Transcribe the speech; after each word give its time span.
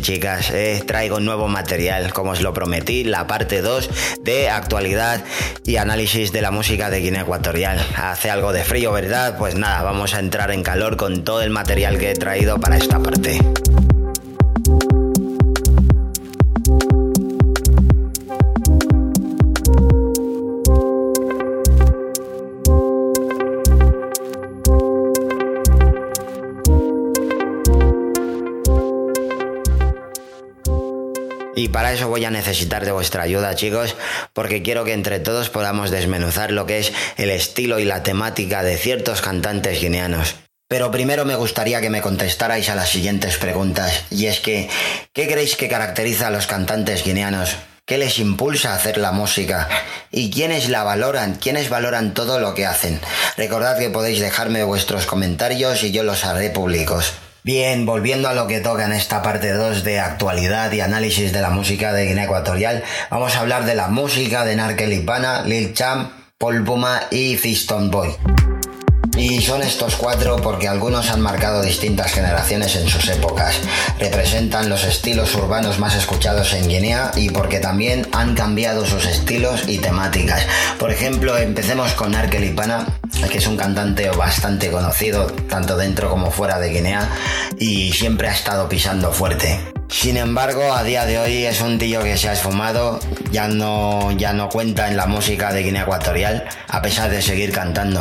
chicas, 0.00 0.50
eh, 0.50 0.82
traigo 0.86 1.20
nuevo 1.20 1.48
material, 1.48 2.12
como 2.12 2.32
os 2.32 2.42
lo 2.42 2.52
prometí, 2.52 3.04
la 3.04 3.26
parte 3.26 3.62
2 3.62 3.90
de 4.20 4.48
actualidad 4.48 5.24
y 5.64 5.76
análisis 5.76 6.32
de 6.32 6.42
la 6.42 6.50
música 6.50 6.90
de 6.90 7.00
Guinea 7.00 7.22
Ecuatorial. 7.22 7.78
Hace 7.96 8.30
algo 8.30 8.52
de 8.52 8.64
frío, 8.64 8.92
¿verdad? 8.92 9.36
Pues 9.38 9.54
nada, 9.54 9.82
vamos 9.82 10.14
a 10.14 10.20
entrar 10.20 10.50
en 10.50 10.62
calor 10.62 10.96
con 10.96 11.24
todo 11.24 11.42
el 11.42 11.50
material 11.50 11.98
que 11.98 12.10
he 12.10 12.14
traído 12.14 12.58
para 12.58 12.76
esta 12.76 12.98
parte. 12.98 13.40
Voy 32.16 32.24
a 32.24 32.30
necesitar 32.30 32.82
de 32.86 32.92
vuestra 32.92 33.24
ayuda, 33.24 33.54
chicos, 33.56 33.94
porque 34.32 34.62
quiero 34.62 34.84
que 34.84 34.94
entre 34.94 35.18
todos 35.18 35.50
podamos 35.50 35.90
desmenuzar 35.90 36.50
lo 36.50 36.64
que 36.64 36.78
es 36.78 36.90
el 37.18 37.28
estilo 37.28 37.78
y 37.78 37.84
la 37.84 38.02
temática 38.02 38.62
de 38.62 38.78
ciertos 38.78 39.20
cantantes 39.20 39.82
guineanos. 39.82 40.34
Pero 40.66 40.90
primero 40.90 41.26
me 41.26 41.34
gustaría 41.34 41.82
que 41.82 41.90
me 41.90 42.00
contestarais 42.00 42.70
a 42.70 42.74
las 42.74 42.88
siguientes 42.88 43.36
preguntas, 43.36 44.04
y 44.10 44.28
es 44.28 44.40
que, 44.40 44.70
¿qué 45.12 45.28
creéis 45.28 45.56
que 45.56 45.68
caracteriza 45.68 46.28
a 46.28 46.30
los 46.30 46.46
cantantes 46.46 47.04
guineanos? 47.04 47.54
¿Qué 47.84 47.98
les 47.98 48.18
impulsa 48.18 48.72
a 48.72 48.76
hacer 48.76 48.96
la 48.96 49.12
música? 49.12 49.68
¿Y 50.10 50.30
quiénes 50.30 50.70
la 50.70 50.84
valoran? 50.84 51.34
¿Quiénes 51.34 51.68
valoran 51.68 52.14
todo 52.14 52.40
lo 52.40 52.54
que 52.54 52.64
hacen? 52.64 52.98
Recordad 53.36 53.78
que 53.78 53.90
podéis 53.90 54.20
dejarme 54.20 54.64
vuestros 54.64 55.04
comentarios 55.04 55.84
y 55.84 55.92
yo 55.92 56.02
los 56.02 56.24
haré 56.24 56.48
públicos. 56.48 57.12
Bien, 57.46 57.86
volviendo 57.86 58.28
a 58.28 58.34
lo 58.34 58.48
que 58.48 58.58
toca 58.58 58.86
en 58.86 58.92
esta 58.92 59.22
parte 59.22 59.52
2 59.52 59.84
de 59.84 60.00
actualidad 60.00 60.72
y 60.72 60.80
análisis 60.80 61.32
de 61.32 61.40
la 61.40 61.50
música 61.50 61.92
de 61.92 62.06
Guinea 62.06 62.24
Ecuatorial, 62.24 62.82
vamos 63.08 63.36
a 63.36 63.38
hablar 63.38 63.64
de 63.66 63.76
la 63.76 63.86
música 63.86 64.44
de 64.44 64.56
Narkelipana, 64.56 65.42
Lil 65.42 65.72
Cham, 65.72 66.10
Paul 66.38 66.64
Puma 66.64 67.02
y 67.12 67.36
Fiston 67.36 67.88
Boy. 67.88 68.16
Y 69.16 69.40
son 69.40 69.62
estos 69.62 69.96
cuatro 69.96 70.36
porque 70.36 70.68
algunos 70.68 71.10
han 71.10 71.20
marcado 71.20 71.62
distintas 71.62 72.12
generaciones 72.12 72.76
en 72.76 72.86
sus 72.88 73.08
épocas, 73.08 73.56
representan 73.98 74.68
los 74.68 74.84
estilos 74.84 75.34
urbanos 75.34 75.78
más 75.78 75.94
escuchados 75.94 76.52
en 76.52 76.68
Guinea 76.68 77.12
y 77.16 77.30
porque 77.30 77.58
también 77.58 78.06
han 78.12 78.34
cambiado 78.34 78.84
sus 78.84 79.06
estilos 79.06 79.64
y 79.68 79.78
temáticas. 79.78 80.46
Por 80.78 80.90
ejemplo, 80.90 81.38
empecemos 81.38 81.92
con 81.92 82.14
Arkelipana, 82.14 82.86
que 83.30 83.38
es 83.38 83.46
un 83.46 83.56
cantante 83.56 84.10
bastante 84.10 84.70
conocido 84.70 85.26
tanto 85.48 85.76
dentro 85.76 86.10
como 86.10 86.30
fuera 86.30 86.58
de 86.58 86.68
Guinea 86.68 87.08
y 87.58 87.92
siempre 87.92 88.28
ha 88.28 88.32
estado 88.32 88.68
pisando 88.68 89.12
fuerte. 89.12 89.58
Sin 89.88 90.16
embargo, 90.16 90.72
a 90.74 90.82
día 90.82 91.06
de 91.06 91.18
hoy 91.18 91.44
es 91.44 91.60
un 91.60 91.78
tío 91.78 92.02
que 92.02 92.16
se 92.16 92.28
ha 92.28 92.32
esfumado, 92.32 92.98
ya 93.30 93.46
no, 93.48 94.10
ya 94.12 94.32
no 94.32 94.48
cuenta 94.48 94.88
en 94.88 94.96
la 94.96 95.06
música 95.06 95.52
de 95.52 95.62
Guinea 95.62 95.82
Ecuatorial, 95.82 96.44
a 96.68 96.82
pesar 96.82 97.10
de 97.10 97.22
seguir 97.22 97.52
cantando. 97.52 98.00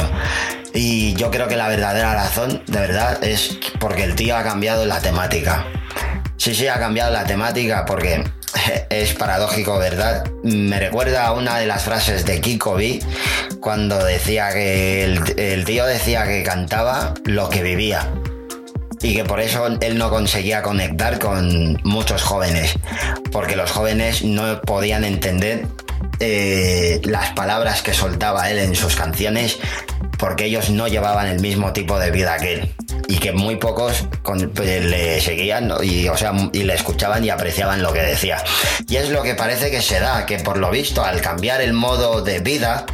Y 0.76 1.14
yo 1.14 1.32
creo 1.32 1.48
que 1.48 1.56
la 1.56 1.70
verdadera 1.70 2.14
razón, 2.14 2.62
de 2.68 2.80
verdad, 2.80 3.24
es 3.24 3.58
porque 3.80 4.04
el 4.04 4.14
tío 4.16 4.36
ha 4.36 4.44
cambiado 4.44 4.86
la 4.86 5.00
temática. 5.00 5.66
Sí, 6.36 6.54
sí, 6.54 6.68
ha 6.68 6.78
cambiado 6.78 7.12
la 7.12 7.26
temática 7.26 7.86
porque 7.86 8.26
es 8.90 9.14
paradójico, 9.14 9.80
¿verdad? 9.80 10.30
Me 10.44 10.78
recuerda 10.78 11.28
a 11.28 11.32
una 11.32 11.58
de 11.58 11.66
las 11.66 11.84
frases 11.84 12.26
de 12.26 12.42
Kiko 12.42 12.76
B 12.76 13.00
cuando 13.62 14.04
decía 14.04 14.50
que 14.52 15.06
el, 15.06 15.64
tío 15.64 15.86
decía 15.86 16.26
que 16.28 16.44
cantaba 16.44 17.14
lo 17.24 17.50
que 17.50 17.64
vivía 17.64 18.12
y 19.02 19.16
que 19.16 19.24
por 19.24 19.40
eso 19.40 19.68
él 19.80 19.98
no 19.98 20.10
conseguía 20.10 20.62
conectar 20.62 21.20
con 21.20 21.80
muchos 21.84 22.22
jóvenes, 22.22 22.74
porque 23.32 23.56
los 23.56 23.72
jóvenes 23.72 24.24
no 24.24 24.62
podían 24.62 25.06
entender 25.06 25.68
eh, 26.20 27.02
las 27.06 27.32
palabras 27.32 27.82
que 27.82 27.94
soltaba 27.94 28.50
él 28.50 28.60
en 28.60 28.76
sus 28.76 28.96
canciones, 28.96 29.58
porque 30.18 30.46
ellos 30.46 30.70
no 30.70 30.88
llevaban 30.88 31.28
el 31.28 31.40
mismo 31.40 31.74
tipo 31.74 32.00
de 32.00 32.12
vida 32.12 32.38
que 32.38 32.54
él 32.54 32.76
y 33.08 33.18
que 33.18 33.32
muy 33.32 33.58
pocos 33.58 34.08
pues, 34.24 34.84
le 34.84 35.22
seguían 35.22 35.72
y, 35.84 36.08
o 36.08 36.18
sea, 36.18 36.34
y 36.54 36.64
le 36.64 36.74
escuchaban 36.74 37.24
y 37.24 37.30
apreciaban 37.30 37.82
lo 37.82 37.94
que 37.94 38.02
decía. 38.02 38.44
Y 38.88 38.96
es 38.96 39.10
lo 39.10 39.24
que 39.24 39.36
parece 39.36 39.72
que 39.72 39.82
se 39.82 40.00
da, 40.00 40.26
que 40.26 40.40
por 40.40 40.58
lo 40.58 40.72
visto 40.72 41.04
al 41.04 41.22
cambiar 41.22 41.62
el 41.62 41.74
modo 41.74 42.22
de 42.22 42.40
vida, 42.40 42.86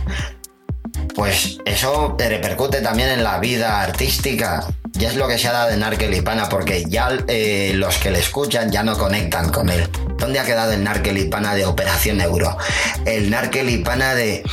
pues 1.16 1.60
eso 1.66 2.16
repercute 2.18 2.82
también 2.82 3.10
en 3.10 3.24
la 3.24 3.40
vida 3.40 3.82
artística 3.82 4.66
y 4.98 5.06
es 5.06 5.16
lo 5.16 5.28
que 5.28 5.38
se 5.38 5.48
ha 5.48 5.52
dado 5.54 5.72
en 5.72 5.80
Narkelipana, 5.80 6.50
porque 6.50 6.86
ya 6.88 7.10
eh, 7.28 7.72
los 7.76 7.98
que 7.98 8.12
le 8.12 8.20
escuchan 8.20 8.72
ya 8.72 8.84
no 8.84 8.98
conectan 8.98 9.50
con 9.50 9.70
él. 9.70 9.88
¿Dónde 10.18 10.40
ha 10.40 10.46
quedado 10.46 10.74
el 10.74 10.84
Narkelipana 10.84 11.56
de 11.56 11.66
Operación 11.66 12.22
Euro? 12.22 12.58
El 13.06 13.30
Narkelipana 13.30 14.14
de 14.14 14.44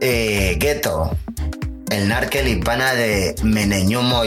eh. 0.00 0.58
El 1.90 2.08
Narkelipana 2.08 2.94
de 2.94 3.34
Meneñumo 3.42 4.22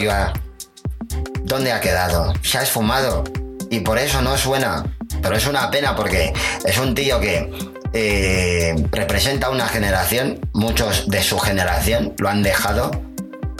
¿Dónde 1.43 1.71
ha 1.71 1.81
quedado? 1.81 2.33
Se 2.41 2.57
ha 2.57 2.63
esfumado. 2.63 3.23
Y 3.69 3.81
por 3.81 3.97
eso 3.97 4.21
no 4.21 4.37
suena. 4.37 4.85
Pero 5.21 5.35
es 5.35 5.47
una 5.47 5.69
pena 5.69 5.95
porque 5.95 6.33
es 6.65 6.77
un 6.77 6.95
tío 6.95 7.19
que 7.19 7.51
eh, 7.93 8.75
representa 8.91 9.49
una 9.49 9.67
generación, 9.67 10.39
muchos 10.53 11.07
de 11.09 11.21
su 11.21 11.37
generación 11.37 12.13
lo 12.17 12.29
han 12.29 12.41
dejado 12.41 12.91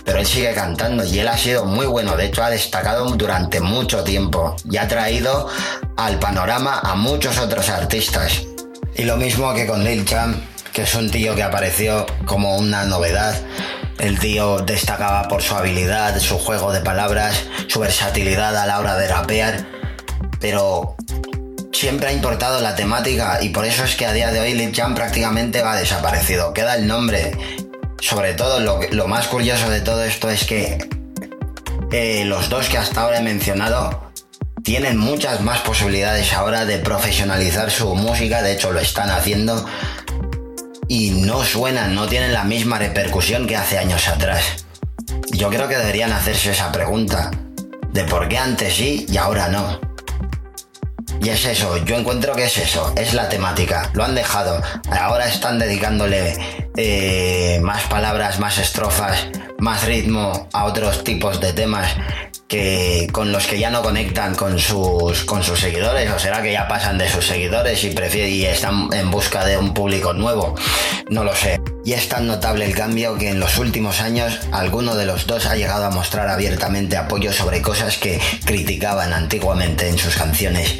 pero 0.03 0.19
él 0.19 0.25
sigue 0.25 0.53
cantando 0.53 1.05
y 1.05 1.19
él 1.19 1.27
ha 1.27 1.37
sido 1.37 1.65
muy 1.65 1.85
bueno, 1.85 2.17
de 2.17 2.25
hecho 2.25 2.43
ha 2.43 2.49
destacado 2.49 3.05
durante 3.11 3.61
mucho 3.61 4.03
tiempo 4.03 4.55
y 4.69 4.77
ha 4.77 4.87
traído 4.87 5.47
al 5.97 6.19
panorama 6.19 6.79
a 6.83 6.95
muchos 6.95 7.37
otros 7.37 7.69
artistas. 7.69 8.41
Y 8.95 9.03
lo 9.03 9.17
mismo 9.17 9.53
que 9.53 9.67
con 9.67 9.83
Lil 9.83 10.05
Champ, 10.05 10.37
que 10.73 10.83
es 10.83 10.95
un 10.95 11.09
tío 11.09 11.35
que 11.35 11.43
apareció 11.43 12.05
como 12.25 12.57
una 12.57 12.83
novedad. 12.85 13.39
El 13.99 14.19
tío 14.19 14.59
destacaba 14.59 15.27
por 15.27 15.41
su 15.41 15.55
habilidad, 15.55 16.19
su 16.19 16.37
juego 16.37 16.71
de 16.71 16.81
palabras, 16.81 17.45
su 17.67 17.79
versatilidad 17.79 18.55
a 18.57 18.65
la 18.65 18.79
hora 18.79 18.97
de 18.97 19.07
rapear, 19.07 19.65
pero 20.39 20.95
siempre 21.71 22.09
ha 22.09 22.13
importado 22.13 22.59
la 22.61 22.75
temática 22.75 23.39
y 23.41 23.49
por 23.49 23.65
eso 23.65 23.83
es 23.83 23.95
que 23.95 24.05
a 24.05 24.13
día 24.13 24.31
de 24.31 24.39
hoy 24.39 24.53
Lil 24.53 24.71
Champ 24.71 24.95
prácticamente 24.95 25.61
va 25.61 25.75
desaparecido. 25.75 26.53
Queda 26.53 26.75
el 26.75 26.87
nombre 26.87 27.31
sobre 28.01 28.33
todo 28.33 28.59
lo, 28.59 29.07
más 29.07 29.27
curioso 29.27 29.69
de 29.69 29.79
todo 29.79 30.03
esto 30.03 30.29
es 30.29 30.43
que 30.43 30.89
eh, 31.91 32.25
los 32.25 32.49
dos 32.49 32.67
que 32.67 32.77
hasta 32.77 33.01
ahora 33.01 33.19
he 33.19 33.23
mencionado 33.23 34.11
tienen 34.63 34.97
muchas 34.97 35.41
más 35.41 35.59
posibilidades 35.61 36.33
ahora 36.33 36.65
de 36.65 36.79
profesionalizar 36.79 37.71
su 37.71 37.93
música, 37.95 38.41
de 38.41 38.53
hecho 38.53 38.71
lo 38.71 38.79
están 38.79 39.09
haciendo 39.11 39.65
y 40.91 41.11
no 41.11 41.45
suenan, 41.45 41.95
no 41.95 42.05
tienen 42.05 42.33
la 42.33 42.43
misma 42.43 42.77
repercusión 42.77 43.47
que 43.47 43.55
hace 43.55 43.77
años 43.77 44.09
atrás. 44.09 44.65
Yo 45.31 45.49
creo 45.49 45.69
que 45.69 45.77
deberían 45.77 46.11
hacerse 46.11 46.51
esa 46.51 46.69
pregunta 46.69 47.31
de 47.93 48.03
por 48.03 48.27
qué 48.27 48.37
antes 48.37 48.73
sí 48.75 49.05
y 49.07 49.15
ahora 49.15 49.47
no. 49.47 49.79
Y 51.21 51.29
es 51.29 51.45
eso, 51.45 51.77
yo 51.85 51.95
encuentro 51.95 52.35
que 52.35 52.43
es 52.43 52.57
eso, 52.57 52.93
es 52.97 53.13
la 53.13 53.29
temática, 53.29 53.89
lo 53.93 54.03
han 54.03 54.15
dejado, 54.15 54.61
ahora 54.91 55.29
están 55.29 55.59
dedicándole 55.59 56.35
eh, 56.75 57.61
más 57.63 57.83
palabras, 57.83 58.41
más 58.41 58.57
estrofas, 58.57 59.27
más 59.59 59.85
ritmo 59.85 60.49
a 60.51 60.65
otros 60.65 61.05
tipos 61.05 61.39
de 61.39 61.53
temas 61.53 61.87
que 62.51 63.07
con 63.13 63.31
los 63.31 63.47
que 63.47 63.57
ya 63.57 63.69
no 63.69 63.81
conectan 63.81 64.35
con 64.35 64.59
sus 64.59 65.23
con 65.23 65.41
sus 65.41 65.57
seguidores 65.57 66.11
o 66.11 66.19
será 66.19 66.41
que 66.41 66.51
ya 66.51 66.67
pasan 66.67 66.97
de 66.97 67.07
sus 67.07 67.25
seguidores 67.25 67.81
y 67.85 67.91
prefieren 67.91 68.33
y 68.33 68.43
están 68.43 68.89
en 68.91 69.09
busca 69.09 69.45
de 69.45 69.57
un 69.57 69.73
público 69.73 70.11
nuevo 70.11 70.53
no 71.09 71.23
lo 71.23 71.33
sé 71.33 71.61
y 71.83 71.93
es 71.93 72.09
tan 72.09 72.27
notable 72.27 72.65
el 72.65 72.75
cambio 72.75 73.17
que 73.17 73.29
en 73.29 73.39
los 73.39 73.57
últimos 73.57 74.01
años 74.01 74.39
alguno 74.51 74.95
de 74.95 75.05
los 75.05 75.25
dos 75.25 75.45
ha 75.45 75.55
llegado 75.55 75.85
a 75.85 75.89
mostrar 75.89 76.27
abiertamente 76.29 76.97
apoyo 76.97 77.33
sobre 77.33 77.61
cosas 77.61 77.97
que 77.97 78.19
criticaban 78.45 79.13
antiguamente 79.13 79.89
en 79.89 79.97
sus 79.97 80.15
canciones. 80.15 80.75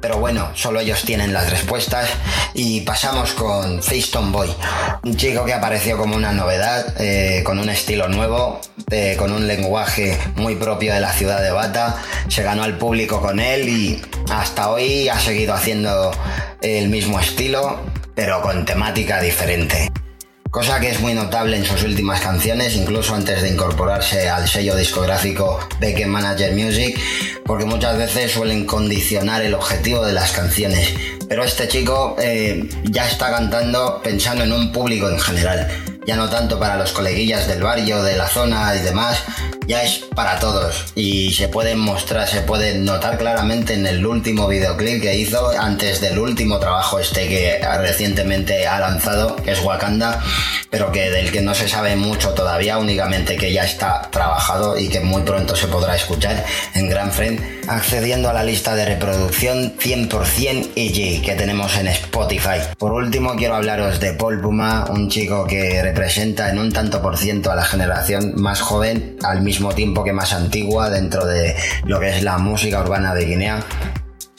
Pero 0.00 0.18
bueno, 0.18 0.50
solo 0.54 0.80
ellos 0.80 1.02
tienen 1.02 1.32
las 1.32 1.50
respuestas. 1.50 2.08
Y 2.54 2.82
pasamos 2.82 3.32
con 3.32 3.82
Feiston 3.82 4.30
Boy, 4.30 4.54
un 5.04 5.16
chico 5.16 5.44
que 5.44 5.54
apareció 5.54 5.96
como 5.96 6.16
una 6.16 6.32
novedad, 6.32 7.00
eh, 7.00 7.42
con 7.44 7.58
un 7.58 7.70
estilo 7.70 8.08
nuevo, 8.08 8.60
eh, 8.90 9.16
con 9.18 9.32
un 9.32 9.46
lenguaje 9.46 10.18
muy 10.36 10.56
propio 10.56 10.92
de 10.92 11.00
la 11.00 11.12
ciudad 11.12 11.40
de 11.40 11.50
Bata, 11.50 11.96
se 12.28 12.42
ganó 12.42 12.62
al 12.62 12.76
público 12.76 13.22
con 13.22 13.40
él 13.40 13.68
y 13.68 14.02
hasta 14.30 14.70
hoy 14.70 15.08
ha 15.08 15.18
seguido 15.18 15.54
haciendo 15.54 16.10
el 16.60 16.88
mismo 16.88 17.18
estilo, 17.18 17.80
pero 18.14 18.42
con 18.42 18.66
temática 18.66 19.20
diferente 19.20 19.90
cosa 20.52 20.78
que 20.80 20.90
es 20.90 21.00
muy 21.00 21.14
notable 21.14 21.56
en 21.56 21.64
sus 21.64 21.82
últimas 21.82 22.20
canciones, 22.20 22.76
incluso 22.76 23.14
antes 23.14 23.40
de 23.40 23.48
incorporarse 23.48 24.28
al 24.28 24.46
sello 24.46 24.76
discográfico 24.76 25.58
Beck 25.80 26.06
Manager 26.06 26.52
Music, 26.52 27.00
porque 27.46 27.64
muchas 27.64 27.96
veces 27.96 28.32
suelen 28.32 28.66
condicionar 28.66 29.40
el 29.40 29.54
objetivo 29.54 30.04
de 30.04 30.12
las 30.12 30.32
canciones. 30.32 30.92
Pero 31.26 31.42
este 31.42 31.68
chico 31.68 32.16
eh, 32.20 32.68
ya 32.84 33.08
está 33.08 33.30
cantando 33.30 34.02
pensando 34.04 34.44
en 34.44 34.52
un 34.52 34.72
público 34.72 35.08
en 35.08 35.18
general, 35.18 35.68
ya 36.06 36.16
no 36.16 36.28
tanto 36.28 36.58
para 36.58 36.76
los 36.76 36.92
coleguillas 36.92 37.48
del 37.48 37.62
barrio, 37.62 38.02
de 38.02 38.18
la 38.18 38.28
zona 38.28 38.76
y 38.76 38.80
demás, 38.80 39.24
ya 39.72 39.82
es 39.84 40.04
para 40.14 40.38
todos. 40.38 40.92
Y 40.94 41.32
se 41.32 41.48
puede 41.48 41.74
mostrar, 41.74 42.28
se 42.28 42.42
puede 42.42 42.78
notar 42.78 43.16
claramente 43.16 43.72
en 43.72 43.86
el 43.86 44.04
último 44.04 44.46
videoclip 44.46 45.00
que 45.00 45.16
hizo 45.16 45.48
antes 45.58 46.02
del 46.02 46.18
último 46.18 46.58
trabajo 46.58 46.98
este 46.98 47.26
que 47.26 47.58
recientemente 47.78 48.66
ha 48.66 48.78
lanzado, 48.78 49.36
que 49.36 49.52
es 49.52 49.60
Wakanda, 49.62 50.22
pero 50.68 50.92
que 50.92 51.10
del 51.10 51.32
que 51.32 51.40
no 51.40 51.54
se 51.54 51.68
sabe 51.68 51.96
mucho 51.96 52.34
todavía, 52.34 52.76
únicamente 52.76 53.38
que 53.38 53.50
ya 53.50 53.64
está 53.64 54.10
trabajado 54.10 54.78
y 54.78 54.90
que 54.90 55.00
muy 55.00 55.22
pronto 55.22 55.56
se 55.56 55.68
podrá 55.68 55.96
escuchar 55.96 56.44
en 56.74 56.90
Grand 56.90 57.12
Friend, 57.12 57.61
accediendo 57.68 58.28
a 58.28 58.32
la 58.32 58.44
lista 58.44 58.74
de 58.74 58.84
reproducción 58.84 59.76
100% 59.76 60.70
EG 60.76 61.22
que 61.22 61.34
tenemos 61.34 61.76
en 61.76 61.88
Spotify. 61.88 62.60
Por 62.78 62.92
último, 62.92 63.34
quiero 63.36 63.54
hablaros 63.54 64.00
de 64.00 64.12
Paul 64.14 64.40
Puma, 64.40 64.86
un 64.90 65.08
chico 65.08 65.46
que 65.46 65.82
representa 65.82 66.50
en 66.50 66.58
un 66.58 66.72
tanto 66.72 67.02
por 67.02 67.16
ciento 67.16 67.50
a 67.50 67.56
la 67.56 67.64
generación 67.64 68.34
más 68.36 68.60
joven, 68.60 69.16
al 69.22 69.42
mismo 69.42 69.74
tiempo 69.74 70.04
que 70.04 70.12
más 70.12 70.32
antigua 70.32 70.90
dentro 70.90 71.26
de 71.26 71.54
lo 71.84 72.00
que 72.00 72.10
es 72.10 72.22
la 72.22 72.38
música 72.38 72.80
urbana 72.80 73.14
de 73.14 73.24
Guinea 73.24 73.64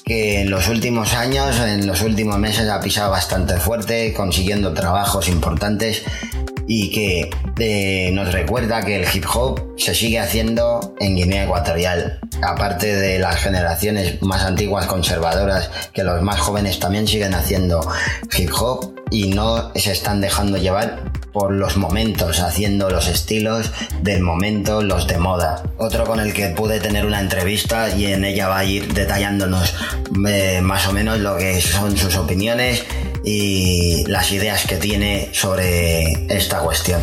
que 0.05 0.41
en 0.41 0.49
los 0.49 0.67
últimos 0.67 1.13
años, 1.13 1.59
en 1.59 1.87
los 1.87 2.01
últimos 2.01 2.37
meses 2.37 2.69
ha 2.69 2.81
pisado 2.81 3.11
bastante 3.11 3.55
fuerte, 3.57 4.13
consiguiendo 4.13 4.73
trabajos 4.73 5.29
importantes 5.29 6.03
y 6.67 6.91
que 6.91 7.29
eh, 7.59 8.11
nos 8.13 8.33
recuerda 8.33 8.83
que 8.83 8.97
el 8.97 9.05
hip 9.13 9.25
hop 9.33 9.73
se 9.77 9.95
sigue 9.95 10.19
haciendo 10.19 10.95
en 10.99 11.15
Guinea 11.15 11.45
Ecuatorial. 11.45 12.19
Aparte 12.47 12.95
de 12.95 13.19
las 13.19 13.37
generaciones 13.37 14.21
más 14.21 14.43
antiguas 14.43 14.85
conservadoras, 14.85 15.69
que 15.93 16.03
los 16.03 16.21
más 16.21 16.39
jóvenes 16.39 16.79
también 16.79 17.07
siguen 17.07 17.33
haciendo 17.33 17.81
hip 18.37 18.51
hop 18.59 18.93
y 19.11 19.29
no 19.29 19.71
se 19.75 19.91
están 19.91 20.21
dejando 20.21 20.57
llevar 20.57 21.11
por 21.31 21.51
los 21.51 21.77
momentos, 21.77 22.39
haciendo 22.39 22.89
los 22.89 23.07
estilos 23.07 23.71
del 24.01 24.21
momento, 24.21 24.81
los 24.81 25.07
de 25.07 25.17
moda. 25.17 25.63
Otro 25.77 26.03
con 26.05 26.19
el 26.19 26.33
que 26.33 26.49
pude 26.49 26.79
tener 26.79 27.05
una 27.05 27.19
entrevista 27.19 27.89
y 27.89 28.07
en 28.07 28.23
ella 28.23 28.47
va 28.47 28.59
a 28.59 28.65
ir 28.65 28.93
detallándonos 28.93 29.75
eh, 30.27 30.61
más 30.61 30.87
o 30.87 30.93
menos 30.93 31.19
lo 31.19 31.37
que 31.37 31.59
son 31.61 31.97
sus 31.97 32.15
opiniones 32.15 32.83
y 33.23 34.05
las 34.07 34.31
ideas 34.31 34.65
que 34.65 34.77
tiene 34.77 35.29
sobre 35.33 36.27
esta 36.35 36.59
cuestión. 36.59 37.01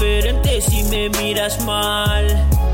Indiferente 0.00 0.60
si 0.62 0.82
me 0.84 1.10
miras 1.10 1.62
mal. 1.64 2.26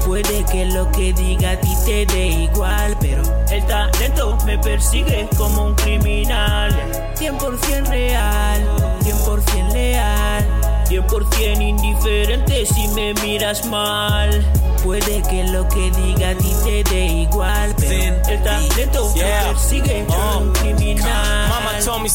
Puede 0.05 0.44
que 0.44 0.67
lo 0.67 0.90
que 0.93 1.12
diga 1.12 1.52
a 1.52 1.61
ti 1.61 1.75
te 1.84 2.06
dé 2.06 2.26
igual, 2.26 2.96
pero 3.00 3.23
el 3.50 3.67
talento 3.67 4.38
me 4.46 4.56
persigue 4.58 5.28
como 5.37 5.67
un 5.67 5.75
criminal. 5.75 6.73
100% 7.17 7.88
real, 7.88 8.62
100% 9.00 9.73
leal, 9.73 10.44
100% 10.88 11.61
indiferente 11.61 12.64
si 12.67 12.87
me 12.88 13.12
miras 13.14 13.67
mal. 13.67 14.31
Puede 14.84 15.20
que 15.23 15.43
lo 15.44 15.67
que 15.69 15.90
diga 15.90 16.31
a 16.31 16.34
ti 16.37 16.55
te 16.64 16.84
dé 16.84 17.06
igual, 17.06 17.75
pero 17.76 18.23
el 18.28 18.43
talento 18.44 19.12
me 19.17 19.23
persigue 19.23 20.05
como 20.06 20.15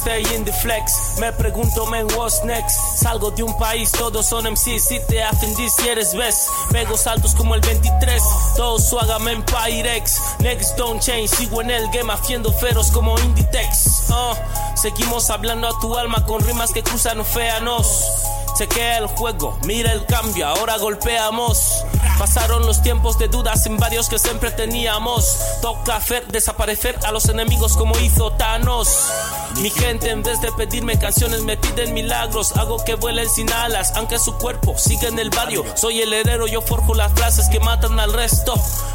stay 0.02 0.24
in 0.36 0.44
the 0.44 0.52
flex. 0.52 1.20
Me 1.20 1.32
pregunto, 1.32 1.86
man, 1.90 2.08
what's 2.18 2.44
next? 2.44 2.76
Salgo 2.98 3.32
de 3.32 3.44
un 3.44 3.54
país, 3.58 3.92
todos 3.92 4.26
son 4.26 4.46
MCs. 4.46 4.84
Si 4.84 5.00
te 5.08 5.22
hacen 5.24 5.56
si 5.56 5.88
eres 5.88 6.14
ves. 6.16 6.48
Pego 6.72 6.98
saltos 6.98 7.36
como 7.36 7.56
el 7.56 7.62
23. 7.62 8.24
Todos 8.58 8.88
su 8.88 8.98
en 9.00 9.44
Pyrex. 9.44 10.22
Next 10.40 10.78
don't 10.78 11.02
change. 11.02 11.30
Sigo 11.30 11.62
en 11.62 11.72
el 11.72 11.88
game 11.92 12.12
haciendo 12.12 12.52
feros 12.52 12.92
como 12.92 13.18
Inditex. 13.20 14.10
Oh, 14.12 14.36
seguimos 14.76 15.30
hablando 15.30 15.68
a 15.68 15.80
tu 15.80 15.96
alma 15.98 16.26
con 16.26 16.42
rimas 16.42 16.72
que 16.72 16.84
cruzan 16.84 17.20
océanos. 17.20 18.06
Chequea 18.58 18.98
el 19.00 19.08
juego, 19.08 19.58
mira 19.66 19.92
el 19.94 20.06
cambio, 20.06 20.48
ahora 20.48 20.78
golpeamos. 20.78 21.86
Pasaron 22.18 22.66
los 22.66 22.82
tiempos 22.82 23.18
de 23.18 23.28
dudas 23.28 23.66
en 23.66 23.78
varios 23.78 24.08
que 24.08 24.20
siempre 24.20 24.52
teníamos. 24.52 25.40
Toca 25.62 25.96
hacer 25.96 26.28
desaparecer 26.28 26.98
a 27.04 27.12
los 27.12 27.28
enemigos 27.30 27.76
como 27.76 27.98
hizo 28.00 28.32
Thanos. 28.34 29.12
Mi 29.60 29.70
gente 29.70 30.10
en 30.10 30.24
vez 30.24 30.40
de 30.42 30.52
pedirme 30.54 30.98
canciones 30.98 31.42
me 31.42 31.58
piden 31.58 31.94
milagros. 31.94 32.52
Hago 32.54 32.84
que 32.84 32.96
vuelen 32.96 33.30
sin 33.30 33.52
alas, 33.52 33.94
aunque 33.96 34.18
su 34.18 34.38
cuerpo 34.38 34.78
sigue 34.78 35.08
en 35.08 35.20
el 35.20 35.30
barrio. 35.30 35.66
Soy 35.76 36.02
el 36.02 36.14
herero, 36.14 36.48
yo 36.48 36.62
forjo 36.62 36.94
las 36.94 37.12
frases 37.14 37.50
que 37.50 37.60
matan 37.60 38.00
al 38.00 38.14
resto. 38.14 38.54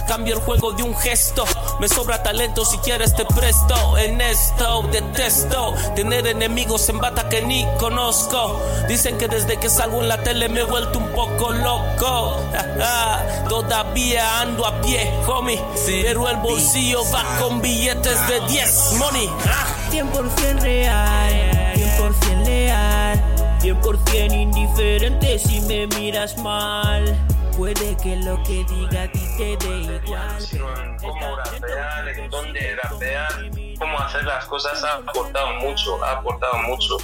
Cambio 0.09 0.35
el 0.35 0.41
juego 0.41 0.73
de 0.73 0.83
un 0.83 0.97
gesto. 0.97 1.45
Me 1.81 1.89
sobra 1.89 2.23
talento 2.23 2.65
si 2.65 2.79
quieres 2.79 3.15
te 3.15 3.25
presto. 3.27 3.99
En 3.99 4.21
esto 4.21 4.83
detesto 4.91 5.75
tener 5.95 6.27
enemigos 6.27 6.89
en 6.89 6.99
bata 6.99 7.29
que 7.29 7.43
ni 7.43 7.67
conozco. 7.79 8.61
Dicen 8.89 9.19
que 9.19 9.29
desde 9.29 9.59
que 9.59 9.69
salgo 9.69 10.01
en 10.01 10.09
la 10.09 10.23
tele 10.23 10.49
me 10.49 10.61
he 10.61 10.65
vuelto 10.65 10.99
un 10.99 11.13
poco 11.13 11.53
loco. 11.53 12.41
Todavía 13.49 14.41
ando 14.41 14.67
a 14.67 14.81
pie, 14.81 15.13
homie. 15.27 15.63
Pero 15.87 16.29
el 16.29 16.37
bolsillo 16.37 17.03
va 17.13 17.25
con 17.41 17.61
billetes 17.61 18.29
de 18.29 18.41
10 18.49 18.93
money. 18.99 19.31
Ah. 19.47 19.77
100% 19.91 20.61
real, 20.61 21.33
100% 21.75 22.45
leal, 22.45 23.23
100% 23.61 24.33
indiferente 24.35 25.39
si 25.39 25.61
me 25.63 25.87
miras 25.87 26.37
mal. 26.39 27.17
Puede 27.57 27.97
que 27.97 28.17
lo 28.17 28.43
que 28.43 28.65
diga 28.65 29.05
a 29.05 29.13
ti 29.13 29.21
te 29.39 29.57
dé 29.57 30.01
igual. 30.05 30.97
cómo 31.01 31.37
rapear, 31.37 32.09
en 32.09 32.31
dónde 32.31 32.77
rapear, 32.83 33.51
cómo 33.79 33.99
hacer 33.99 34.25
las 34.25 34.45
cosas 34.45 34.85
ha 34.85 34.97
aportado 34.97 35.55
mucho, 35.61 36.05
ha 36.05 36.13
aportado 36.13 36.59
mucho. 36.69 36.97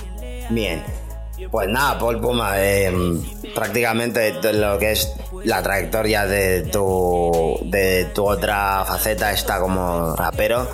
Bien. 0.50 0.84
Pues 1.50 1.69
nada, 1.69 1.99
Paul 1.99 2.20
Puma, 2.20 2.52
eh, 2.56 2.93
prácticamente 3.55 4.52
lo 4.52 4.79
que 4.79 4.93
es 4.93 5.12
la 5.44 5.62
trayectoria 5.62 6.26
de 6.26 6.62
tu, 6.62 7.58
de 7.64 8.06
tu 8.14 8.25
otra 8.26 8.84
faceta 8.87 9.32
está 9.32 9.58
como 9.58 10.14
rapero, 10.14 10.68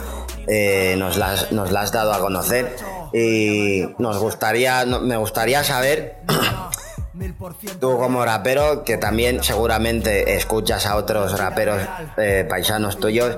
eh, 0.46 0.94
nos, 0.98 1.16
la, 1.16 1.32
has- 1.32 1.52
nos 1.52 1.74
has 1.74 1.92
dado 1.92 2.12
a 2.12 2.18
conocer 2.20 2.76
y 3.12 3.84
nos 3.98 4.18
gustaría, 4.18 4.84
me 4.84 5.16
gustaría 5.16 5.64
saber, 5.64 6.16
tú 7.80 7.96
como 7.98 8.24
rapero, 8.24 8.84
que 8.84 8.96
también 8.98 9.42
seguramente 9.42 10.34
escuchas 10.36 10.86
a 10.86 10.96
otros 10.96 11.38
raperos 11.38 11.80
eh, 12.18 12.46
paisanos 12.48 12.98
tuyos, 12.98 13.36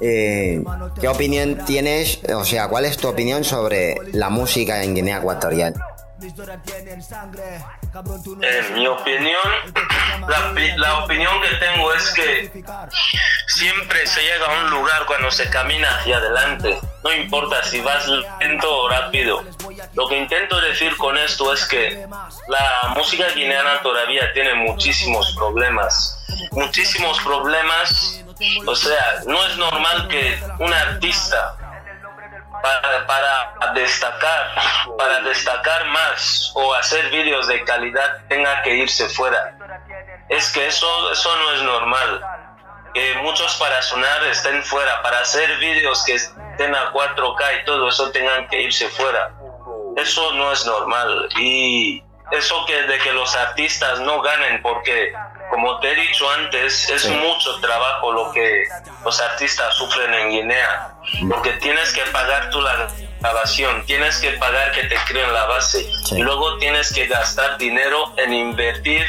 ¿qué 0.00 1.08
opinión 1.08 1.58
tienes, 1.66 2.20
o 2.34 2.44
sea, 2.44 2.68
cuál 2.68 2.84
es 2.84 2.96
tu 2.98 3.08
opinión 3.08 3.44
sobre 3.44 3.96
la 4.12 4.28
música 4.30 4.82
en 4.82 4.94
Guinea 4.94 5.18
Ecuatorial? 5.18 5.74
En 8.42 8.74
mi 8.74 8.86
opinión, 8.86 9.38
la, 10.28 10.52
la 10.76 10.98
opinión 11.04 11.32
que 11.42 11.56
tengo 11.56 11.92
es 11.92 12.10
que 12.12 12.64
siempre 13.46 14.06
se 14.06 14.22
llega 14.22 14.46
a 14.46 14.64
un 14.64 14.70
lugar 14.70 15.06
cuando 15.06 15.30
se 15.30 15.48
camina 15.50 15.88
hacia 15.98 16.16
adelante. 16.16 16.78
No 17.04 17.12
importa 17.12 17.62
si 17.64 17.80
vas 17.80 18.06
lento 18.40 18.82
o 18.82 18.88
rápido. 18.88 19.44
Lo 19.94 20.08
que 20.08 20.16
intento 20.18 20.60
decir 20.60 20.96
con 20.96 21.16
esto 21.16 21.52
es 21.52 21.64
que 21.66 22.06
la 22.48 22.94
música 22.94 23.28
guineana 23.34 23.80
todavía 23.82 24.32
tiene 24.32 24.54
muchísimos 24.54 25.34
problemas. 25.36 26.24
Muchísimos 26.52 27.20
problemas. 27.20 28.24
O 28.66 28.74
sea, 28.74 29.20
no 29.26 29.46
es 29.46 29.56
normal 29.56 30.08
que 30.08 30.38
un 30.58 30.72
artista 30.72 31.65
para, 32.62 33.72
destacar, 33.74 34.54
para 34.96 35.20
destacar 35.20 35.84
más 35.86 36.52
o 36.54 36.74
hacer 36.74 37.10
vídeos 37.10 37.46
de 37.48 37.62
calidad 37.64 38.18
tenga 38.28 38.62
que 38.62 38.74
irse 38.74 39.08
fuera. 39.08 39.56
Es 40.28 40.50
que 40.52 40.66
eso, 40.66 41.12
eso 41.12 41.36
no 41.36 41.52
es 41.52 41.62
normal. 41.62 42.22
Que 42.94 43.14
muchos 43.16 43.54
para 43.56 43.80
sonar 43.82 44.24
estén 44.24 44.62
fuera, 44.62 45.02
para 45.02 45.20
hacer 45.20 45.58
vídeos 45.58 46.02
que 46.04 46.14
estén 46.14 46.74
a 46.74 46.92
4K 46.92 47.60
y 47.60 47.64
todo 47.64 47.88
eso 47.88 48.10
tengan 48.10 48.48
que 48.48 48.62
irse 48.62 48.88
fuera. 48.88 49.32
Eso 49.96 50.32
no 50.32 50.52
es 50.52 50.64
normal. 50.66 51.28
Y 51.36 52.02
eso 52.32 52.64
que 52.66 52.82
de 52.82 52.98
que 52.98 53.12
los 53.12 53.34
artistas 53.36 54.00
no 54.00 54.20
ganen 54.20 54.62
porque 54.62 55.12
como 55.56 55.80
te 55.80 55.90
he 55.90 55.94
dicho 55.94 56.28
antes, 56.30 56.86
es 56.90 57.08
mucho 57.08 57.58
trabajo 57.62 58.12
lo 58.12 58.30
que 58.30 58.64
los 59.02 59.18
artistas 59.22 59.74
sufren 59.74 60.12
en 60.12 60.28
Guinea. 60.30 60.92
Porque 61.30 61.52
tienes 61.52 61.92
que 61.94 62.02
pagar 62.12 62.50
tú 62.50 62.60
la 62.60 62.88
grabación, 63.20 63.82
tienes 63.86 64.18
que 64.18 64.32
pagar 64.32 64.70
que 64.72 64.82
te 64.84 64.96
creen 65.08 65.32
la 65.32 65.46
base. 65.46 65.82
Sí. 66.04 66.16
Y 66.16 66.22
luego 66.22 66.58
tienes 66.58 66.92
que 66.92 67.06
gastar 67.06 67.56
dinero 67.56 68.12
en 68.18 68.34
invertir 68.34 69.06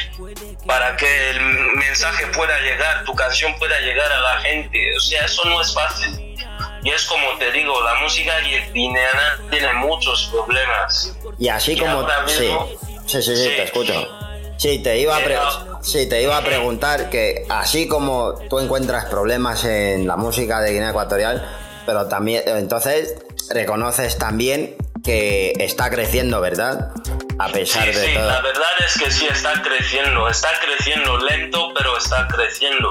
para 0.66 0.96
que 0.96 1.30
el 1.30 1.40
mensaje 1.76 2.26
pueda 2.28 2.58
llegar, 2.60 3.04
tu 3.04 3.14
canción 3.14 3.54
pueda 3.58 3.78
llegar 3.80 4.10
a 4.10 4.20
la 4.20 4.38
gente. 4.40 4.96
O 4.96 5.00
sea, 5.00 5.26
eso 5.26 5.42
no 5.50 5.60
es 5.60 5.74
fácil. 5.74 6.34
Y 6.82 6.90
es 6.90 7.04
como 7.04 7.36
te 7.38 7.52
digo, 7.52 7.78
la 7.82 7.94
música 7.96 8.38
guineana 8.72 9.38
tiene 9.50 9.70
muchos 9.74 10.30
problemas. 10.32 11.14
Y 11.38 11.48
así 11.50 11.72
Y 11.72 11.78
como... 11.78 12.08
Sí, 12.26 12.40
mismo- 12.40 12.68
sí, 13.06 13.22
sí, 13.22 13.22
sí, 13.22 13.36
Sí. 13.36 13.48
te 13.50 13.62
escucho. 13.64 14.08
Sí, 14.56 14.78
te 14.82 14.98
iba 14.98 15.14
a, 15.14 15.20
pre- 15.20 15.34
Pero- 15.36 15.67
sí, 15.80 16.08
te 16.08 16.22
iba 16.22 16.36
a 16.36 16.44
preguntar 16.44 17.10
que 17.10 17.44
así 17.48 17.88
como 17.88 18.34
tú 18.48 18.58
encuentras 18.58 19.06
problemas 19.06 19.64
en 19.64 20.06
la 20.06 20.16
música 20.16 20.60
de 20.60 20.72
Guinea 20.72 20.90
Ecuatorial, 20.90 21.48
pero 21.86 22.06
también, 22.06 22.42
entonces 22.46 23.16
reconoces 23.50 24.18
también 24.18 24.76
que 25.04 25.52
está 25.58 25.90
creciendo, 25.90 26.40
¿verdad? 26.40 26.92
A 27.38 27.48
pesar 27.48 27.86
de 27.86 27.94
sí, 27.94 28.14
todo. 28.14 28.26
la 28.26 28.40
verdad 28.40 28.68
es 28.84 28.98
que 28.98 29.10
sí 29.10 29.26
está 29.30 29.62
creciendo, 29.62 30.28
está 30.28 30.50
creciendo 30.60 31.18
lento, 31.18 31.72
pero 31.76 31.96
está 31.96 32.26
creciendo. 32.28 32.90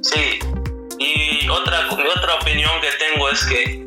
Sí, 0.00 0.38
y 0.98 1.48
otra, 1.48 1.88
otra 1.90 2.34
opinión 2.36 2.70
que 2.80 2.90
tengo 2.92 3.28
es 3.28 3.44
que 3.44 3.86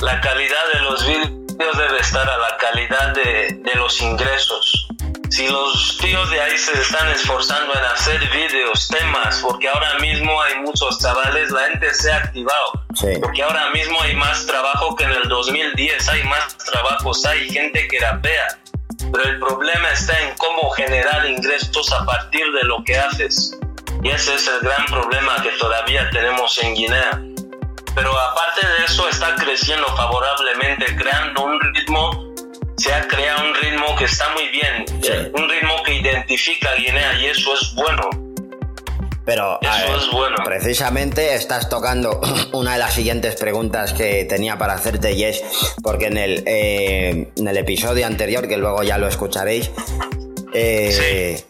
la 0.00 0.20
calidad 0.20 0.62
de 0.74 0.80
los 0.80 1.06
vídeos 1.06 1.78
debe 1.78 1.98
estar 2.00 2.28
a 2.28 2.38
la 2.38 2.56
calidad 2.58 3.14
de, 3.14 3.58
de 3.62 3.74
los 3.76 4.00
ingresos. 4.00 4.88
Si 5.32 5.48
los 5.48 5.96
tíos 5.96 6.30
de 6.30 6.38
ahí 6.42 6.58
se 6.58 6.78
están 6.78 7.08
esforzando 7.08 7.72
en 7.72 7.84
hacer 7.86 8.20
vídeos, 8.28 8.86
temas, 8.88 9.38
porque 9.40 9.66
ahora 9.66 9.94
mismo 9.98 10.30
hay 10.42 10.60
muchos 10.60 10.98
chavales, 10.98 11.50
la 11.50 11.70
gente 11.70 11.94
se 11.94 12.12
ha 12.12 12.18
activado. 12.18 12.84
Sí. 12.94 13.14
Porque 13.18 13.42
ahora 13.42 13.70
mismo 13.70 13.98
hay 14.02 14.14
más 14.14 14.44
trabajo 14.44 14.94
que 14.94 15.04
en 15.04 15.12
el 15.12 15.28
2010, 15.30 16.06
hay 16.06 16.22
más 16.24 16.54
trabajos, 16.58 17.24
hay 17.24 17.48
gente 17.48 17.88
que 17.88 17.98
rapea. 17.98 18.58
Pero 19.10 19.24
el 19.24 19.38
problema 19.38 19.88
está 19.92 20.20
en 20.20 20.34
cómo 20.36 20.68
generar 20.72 21.24
ingresos 21.24 21.90
a 21.94 22.04
partir 22.04 22.44
de 22.52 22.64
lo 22.64 22.84
que 22.84 22.98
haces. 22.98 23.58
Y 24.02 24.10
ese 24.10 24.34
es 24.34 24.46
el 24.48 24.60
gran 24.60 24.84
problema 24.84 25.42
que 25.42 25.52
todavía 25.52 26.10
tenemos 26.10 26.62
en 26.62 26.74
Guinea. 26.74 27.22
Pero 27.94 28.20
aparte 28.20 28.66
de 28.66 28.84
eso 28.84 29.08
está 29.08 29.34
creciendo 29.36 29.86
favorablemente, 29.96 30.94
creando 30.94 31.42
un 31.42 31.58
ritmo, 31.58 32.34
se 32.76 32.92
ha 32.92 33.08
creado 33.08 33.46
un 33.46 33.54
ritmo 33.54 33.96
que 33.96 34.04
está 34.04 34.28
muy 34.34 34.48
bien. 34.48 34.91
Un 35.34 35.48
ritmo 35.48 35.82
que 35.84 35.94
identifica 35.94 36.70
a 36.70 36.74
Guinea 36.76 37.20
y 37.20 37.26
eso 37.26 37.54
es 37.54 37.74
bueno. 37.74 38.10
Pero 39.24 39.60
Eso 39.62 39.70
ver, 39.70 39.98
es 39.98 40.10
bueno. 40.10 40.36
precisamente 40.44 41.34
estás 41.34 41.68
tocando 41.68 42.20
una 42.52 42.72
de 42.72 42.78
las 42.78 42.94
siguientes 42.94 43.36
preguntas 43.36 43.92
que 43.92 44.24
tenía 44.24 44.58
para 44.58 44.74
hacerte 44.74 45.12
y 45.12 45.24
es 45.24 45.42
porque 45.82 46.06
en 46.06 46.16
el, 46.16 46.42
eh, 46.46 47.30
en 47.36 47.48
el 47.48 47.56
episodio 47.56 48.06
anterior, 48.06 48.48
que 48.48 48.56
luego 48.56 48.82
ya 48.82 48.98
lo 48.98 49.06
escucharéis, 49.06 49.70
eh, 50.52 51.40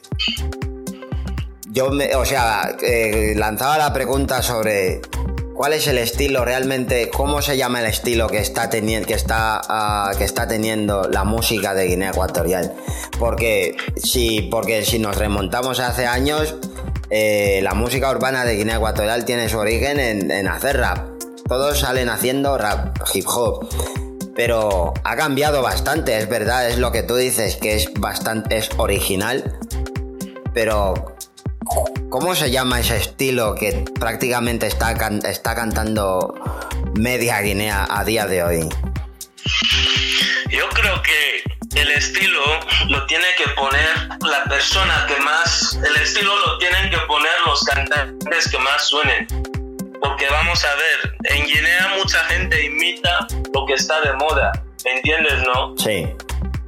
yo 1.70 1.90
me, 1.90 2.14
o 2.14 2.24
sea, 2.26 2.76
eh, 2.82 3.32
lanzaba 3.36 3.78
la 3.78 3.92
pregunta 3.94 4.42
sobre 4.42 5.00
cuál 5.54 5.72
es 5.72 5.86
el 5.86 5.98
estilo 5.98 6.44
realmente, 6.44 7.10
cómo 7.10 7.42
se 7.42 7.56
llama 7.56 7.80
el 7.80 7.86
estilo 7.86 8.28
que 8.28 8.38
está 8.38 8.70
teniendo, 8.70 9.06
que 9.06 9.14
está, 9.14 9.60
ah, 9.68 10.12
que 10.16 10.24
está 10.24 10.48
teniendo 10.48 11.08
la 11.08 11.24
música 11.24 11.74
de 11.74 11.86
Guinea 11.86 12.10
Ecuatorial, 12.10 12.74
porque 13.18 13.76
si, 13.96 14.42
porque 14.42 14.84
si 14.84 14.98
nos 14.98 15.16
remontamos 15.16 15.80
hace 15.80 16.06
años 16.06 16.56
eh, 17.14 17.60
la 17.62 17.74
música 17.74 18.10
urbana 18.10 18.42
de 18.46 18.56
Guinea 18.56 18.76
Ecuatorial 18.76 19.26
tiene 19.26 19.50
su 19.50 19.58
origen 19.58 20.00
en, 20.00 20.30
en 20.30 20.48
hacer 20.48 20.78
rap. 20.78 21.10
Todos 21.46 21.80
salen 21.80 22.08
haciendo 22.08 22.56
rap, 22.56 22.96
hip 23.12 23.26
hop. 23.28 23.68
Pero 24.34 24.94
ha 25.04 25.14
cambiado 25.16 25.60
bastante, 25.60 26.16
es 26.16 26.26
verdad, 26.26 26.70
es 26.70 26.78
lo 26.78 26.90
que 26.90 27.02
tú 27.02 27.16
dices, 27.16 27.56
que 27.56 27.74
es 27.74 27.92
bastante, 27.92 28.56
es 28.56 28.70
original. 28.78 29.58
Pero, 30.54 31.11
¿cómo 32.12 32.34
se 32.34 32.50
llama 32.50 32.78
ese 32.78 32.98
estilo 32.98 33.54
que 33.54 33.84
prácticamente 33.98 34.66
está, 34.66 34.94
can- 34.94 35.24
está 35.24 35.54
cantando 35.54 36.34
media 36.94 37.40
Guinea 37.40 37.86
a 37.88 38.04
día 38.04 38.26
de 38.26 38.44
hoy? 38.44 38.68
Yo 40.50 40.68
creo 40.68 41.00
que 41.02 41.80
el 41.80 41.90
estilo 41.92 42.42
lo 42.88 43.06
tiene 43.06 43.24
que 43.38 43.48
poner 43.52 43.88
la 44.20 44.44
persona 44.44 45.06
que 45.08 45.18
más, 45.22 45.78
el 45.82 45.96
estilo 46.02 46.36
lo 46.46 46.58
tienen 46.58 46.90
que 46.90 46.98
poner 47.08 47.32
los 47.46 47.64
cantantes 47.64 48.48
que 48.50 48.58
más 48.58 48.84
suenen. 48.86 49.26
Porque 50.00 50.26
vamos 50.30 50.62
a 50.64 50.74
ver, 50.74 51.14
en 51.34 51.46
Guinea 51.46 51.94
mucha 51.96 52.18
gente 52.24 52.62
imita 52.66 53.26
lo 53.54 53.64
que 53.66 53.72
está 53.74 54.00
de 54.02 54.12
moda, 54.14 54.52
¿me 54.84 54.92
entiendes, 54.96 55.42
no? 55.46 55.74
Sí, 55.78 56.06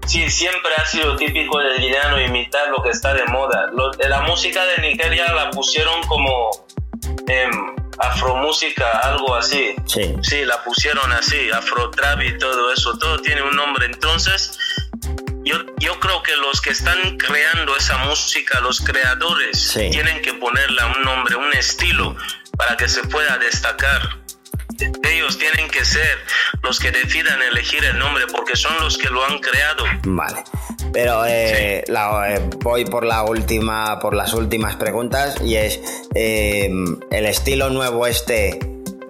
Sí, 0.06 0.28
siempre 0.30 0.70
ha 0.76 0.86
sido 0.86 1.16
típico 1.16 1.58
del 1.58 1.78
guineano 1.80 2.20
imitar 2.20 2.68
lo 2.68 2.82
que 2.82 2.90
está 2.90 3.14
de 3.14 3.24
moda. 3.26 3.68
Lo- 3.72 3.90
la 3.92 4.20
música 4.22 4.64
de 4.66 4.78
Nigeria 4.78 5.32
la 5.32 5.50
pusieron 5.50 6.02
como 6.04 6.50
em, 7.26 7.74
afromúsica, 7.98 8.98
algo 9.00 9.34
así. 9.34 9.74
sí. 9.86 10.14
Sí, 10.22 10.44
la 10.44 10.62
pusieron 10.62 11.10
así, 11.12 11.50
afrotrap 11.50 12.20
y 12.22 12.38
todo 12.38 12.72
eso, 12.72 12.96
todo 12.98 13.18
tiene 13.20 13.42
un 13.42 13.54
nombre. 13.56 13.86
Entonces, 13.86 14.58
yo, 15.44 15.56
yo 15.78 15.98
creo 16.00 16.22
que 16.22 16.36
los 16.36 16.60
que 16.60 16.70
están 16.70 17.16
creando 17.18 17.76
esa 17.76 17.96
música, 17.98 18.60
los 18.60 18.80
creadores, 18.80 19.70
Sí. 19.70 19.90
tienen 19.90 20.20
que 20.22 20.34
ponerle 20.34 20.82
un 20.96 21.02
nombre, 21.02 21.36
un 21.36 21.52
estilo, 21.54 22.16
para 22.56 22.76
que 22.76 22.88
se 22.88 23.02
pueda 23.04 23.38
destacar. 23.38 24.18
Ellos 25.04 25.38
tienen 25.38 25.68
que 25.70 25.84
ser 25.84 26.18
los 26.64 26.80
que 26.80 26.90
decidan 26.90 27.40
elegir 27.42 27.84
el 27.84 27.98
nombre, 27.98 28.24
porque 28.32 28.56
son 28.56 28.72
los 28.80 28.98
que 28.98 29.08
lo 29.10 29.24
han 29.24 29.38
creado. 29.38 29.84
Vale. 30.04 30.42
Pero 30.92 31.24
eh, 31.26 31.84
la- 31.88 32.34
eh, 32.34 32.50
voy 32.60 32.84
por 32.84 33.04
la 33.04 33.22
última, 33.24 33.98
por 34.00 34.14
las 34.14 34.32
últimas 34.32 34.76
preguntas 34.76 35.36
y 35.44 35.56
es 35.56 35.80
eh, 36.14 36.68
el 37.10 37.26
estilo 37.26 37.70
nuevo 37.70 38.06
este 38.06 38.58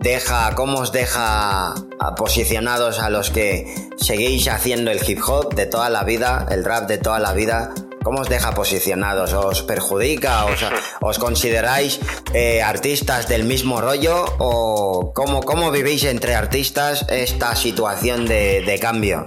deja, 0.01 0.55
cómo 0.55 0.79
os 0.81 0.93
deja 0.93 1.75
posicionados 2.17 2.99
a 3.01 3.09
los 3.11 3.31
que 3.31 3.75
seguís 3.97 4.49
haciendo 4.49 4.91
el 4.91 5.01
hip 5.07 5.19
hop 5.27 5.55
de 5.55 5.65
toda 5.67 5.89
la 5.89 6.05
vida, 6.05 6.47
el 6.51 6.65
rap 6.65 6.87
de 6.89 6.99
toda 6.99 7.19
la 7.19 7.33
vida. 7.33 7.73
¿Cómo 8.05 8.21
os 8.21 8.29
deja 8.29 8.53
posicionados? 8.55 9.33
¿Os 9.33 9.63
perjudica? 9.63 10.45
¿Os, 10.45 10.61
os 11.01 11.19
consideráis 11.19 11.99
eh, 12.33 12.63
artistas 12.63 13.27
del 13.27 13.43
mismo 13.45 13.81
rollo? 13.81 14.25
¿O 14.39 15.13
cómo, 15.15 15.43
cómo 15.43 15.71
vivís 15.73 16.05
entre 16.05 16.35
artistas 16.37 17.05
esta 17.09 17.57
situación 17.57 18.27
de, 18.27 18.61
de 18.63 18.79
cambio? 18.79 19.25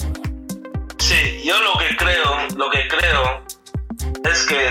Sí, 0.99 1.41
yo 1.43 1.55
lo 1.61 1.77
que 1.79 1.95
creo, 1.97 2.47
lo 2.55 2.69
que 2.69 2.87
creo 2.87 3.41
es 4.31 4.43
que 4.45 4.67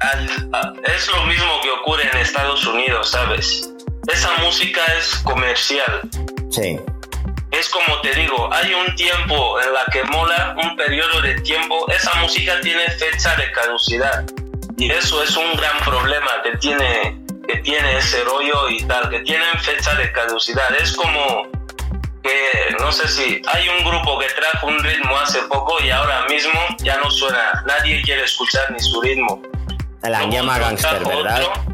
al- 0.00 0.48
a- 0.52 0.72
es 0.94 1.08
lo 1.08 1.24
mismo 1.24 1.50
que 1.62 1.70
ocurre 1.70 2.02
en 2.12 2.18
Estados 2.18 2.66
Unidos, 2.66 3.10
¿sabes? 3.10 3.68
Esa 4.12 4.30
música 4.42 4.80
es 4.98 5.16
comercial. 5.24 6.00
Sí. 6.50 6.78
Es 7.62 7.68
como 7.68 8.00
te 8.00 8.12
digo, 8.12 8.52
hay 8.52 8.74
un 8.74 8.92
tiempo 8.96 9.60
en 9.60 9.72
la 9.72 9.84
que 9.92 10.02
mola, 10.02 10.56
un 10.60 10.74
periodo 10.74 11.20
de 11.20 11.40
tiempo, 11.42 11.86
esa 11.92 12.12
música 12.16 12.60
tiene 12.60 12.88
fecha 12.88 13.36
de 13.36 13.52
caducidad. 13.52 14.24
Y 14.78 14.90
eso 14.90 15.22
es 15.22 15.36
un 15.36 15.54
gran 15.54 15.78
problema 15.84 16.42
que 16.42 16.56
tiene, 16.56 17.22
que 17.46 17.58
tiene 17.58 17.98
ese 17.98 18.24
rollo 18.24 18.68
y 18.68 18.82
tal, 18.82 19.08
que 19.10 19.20
tienen 19.20 19.56
fecha 19.60 19.94
de 19.94 20.10
caducidad. 20.10 20.74
Es 20.74 20.90
como 20.96 21.46
que, 22.20 22.74
no 22.80 22.90
sé 22.90 23.06
si 23.06 23.40
hay 23.46 23.68
un 23.68 23.84
grupo 23.84 24.18
que 24.18 24.26
trajo 24.26 24.66
un 24.66 24.82
ritmo 24.82 25.16
hace 25.18 25.38
poco 25.42 25.80
y 25.84 25.90
ahora 25.90 26.26
mismo 26.26 26.60
ya 26.82 26.96
no 26.96 27.12
suena, 27.12 27.62
nadie 27.64 28.02
quiere 28.02 28.24
escuchar 28.24 28.72
ni 28.72 28.80
su 28.80 29.00
ritmo. 29.02 29.40
Anguema 30.02 30.54
otro 30.54 30.64
Gangster, 30.64 31.04
¿verdad? 31.04 31.42
otro. 31.44 31.71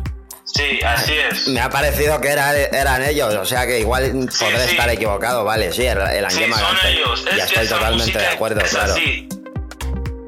Sí, 0.55 0.81
así 0.85 1.13
es. 1.19 1.49
Me 1.49 1.61
ha 1.61 1.69
parecido 1.71 2.21
que 2.21 2.29
era- 2.29 2.57
eran 2.57 3.03
ellos, 3.05 3.35
o 3.35 3.45
sea 3.45 3.67
que 3.67 3.79
igual 3.81 4.11
podré 4.39 4.65
sí. 4.65 4.71
estar 4.73 4.89
equivocado, 4.91 5.45
vale, 5.45 5.73
sí, 5.73 5.87
el, 5.87 5.99
el 5.99 6.31
Sí, 6.31 6.45
son 6.53 6.77
ellos. 6.87 7.25
Ya 7.25 7.31
Es 7.31 7.37
que 7.37 7.43
estoy 7.45 7.65
esa 7.65 7.75
totalmente 7.77 8.19
de 8.19 8.27
acuerdo, 8.27 8.61
es 8.61 8.71
claro. 8.71 8.93
así. 8.93 9.29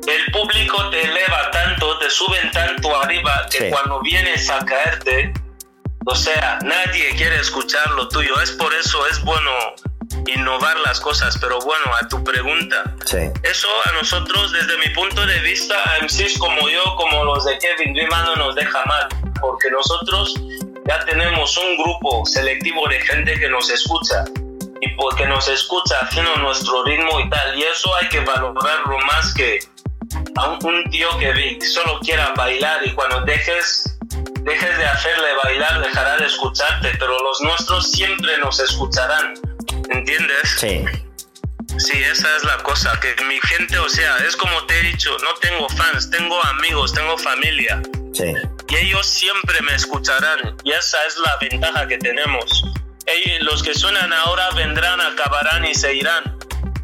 El 0.06 0.32
público 0.32 0.90
te 0.90 1.02
eleva 1.02 1.50
tanto, 1.52 1.98
te 1.98 2.10
suben 2.10 2.50
tanto 2.52 2.94
arriba 3.02 3.46
que 3.50 3.58
Sí. 3.58 3.64
cuando 3.70 4.00
vienes 4.02 4.48
a 4.50 4.64
caerte, 4.64 5.32
o 6.06 6.14
sea, 6.14 6.58
nadie 6.62 7.10
quiere 7.16 7.36
escuchar 7.40 7.88
lo 7.92 8.08
tuyo. 8.08 8.40
Es 8.42 8.50
por 8.52 8.72
eso 8.74 9.06
es 9.08 9.20
bueno 9.22 9.50
innovar 10.26 10.78
las 10.80 11.00
cosas. 11.00 11.36
Pero 11.40 11.58
bueno, 11.60 11.84
a 12.00 12.08
tu 12.08 12.22
pregunta, 12.22 12.94
Sí, 13.04 13.18
eso 13.42 13.68
a 13.86 13.92
nosotros, 13.92 14.52
desde 14.52 14.76
mi 14.78 14.88
punto 14.94 15.26
de 15.26 15.38
vista, 15.40 15.74
a 15.84 16.04
MCs 16.04 16.38
como 16.38 16.68
yo, 16.68 16.82
como 16.96 17.24
los 17.24 17.44
de 17.44 17.58
Kevin 17.58 17.94
Dreamer, 17.94 18.24
no 18.24 18.36
nos 18.36 18.54
deja 18.54 18.84
mal, 18.86 19.08
porque 19.40 19.70
nosotros 19.70 20.34
ya 20.86 21.04
tenemos 21.04 21.56
un 21.56 21.76
grupo 21.76 22.24
selectivo 22.26 22.88
de 22.88 23.00
gente 23.00 23.38
que 23.38 23.48
nos 23.48 23.70
escucha 23.70 24.24
y 24.80 24.88
porque 24.94 25.26
nos 25.26 25.48
escucha 25.48 25.96
haciendo 26.00 26.34
nuestro 26.36 26.84
ritmo 26.84 27.20
y 27.20 27.28
tal, 27.30 27.58
y 27.58 27.62
eso 27.62 27.90
hay 28.00 28.08
que 28.08 28.20
valorarlo 28.20 28.98
más 29.06 29.34
que 29.34 29.58
a 30.36 30.48
un, 30.48 30.58
un 30.64 30.90
tío 30.90 31.08
que 31.18 31.58
solo 31.66 31.98
quiera 32.00 32.32
bailar 32.36 32.86
y 32.86 32.92
cuando 32.92 33.20
dejes 33.22 33.90
dejes 34.42 34.78
de 34.78 34.84
hacerle 34.84 35.28
bailar 35.44 35.80
dejará 35.80 36.16
de 36.16 36.26
escucharte, 36.26 36.90
pero 36.98 37.18
los 37.22 37.40
nuestros 37.42 37.90
siempre 37.90 38.38
nos 38.38 38.58
escucharán, 38.60 39.34
¿entiendes? 39.90 40.56
sí, 40.56 40.84
Sí, 41.78 41.96
esa 42.02 42.36
es 42.36 42.44
la 42.44 42.58
cosa, 42.58 42.98
que 43.00 43.14
mi 43.24 43.38
gente, 43.40 43.78
o 43.78 43.88
sea, 43.88 44.16
es 44.18 44.36
como 44.36 44.66
te 44.66 44.78
he 44.78 44.82
dicho, 44.82 45.16
no 45.22 45.32
tengo 45.40 45.68
fans, 45.68 46.10
tengo 46.10 46.42
amigos, 46.46 46.92
tengo 46.92 47.16
familia, 47.16 47.80
sí, 48.12 48.34
y 48.68 48.76
ellos 48.76 49.06
siempre 49.06 49.60
me 49.62 49.74
escucharán, 49.74 50.56
y 50.64 50.72
esa 50.72 51.06
es 51.06 51.16
la 51.18 51.36
ventaja 51.40 51.86
que 51.86 51.96
tenemos. 51.98 52.64
Ellos, 53.06 53.42
los 53.42 53.62
que 53.62 53.74
suenan 53.74 54.12
ahora 54.12 54.50
vendrán, 54.50 55.00
acabarán 55.00 55.64
y 55.64 55.74
se 55.74 55.94
irán. 55.94 56.36